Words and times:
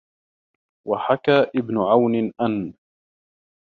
وَحَكَى 0.87 1.47
ابْنُ 1.55 1.77
عَوْنٍ 1.77 2.31
أَنَّ 2.41 2.73